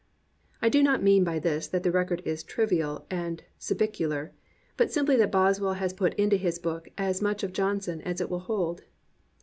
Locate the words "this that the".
1.37-1.91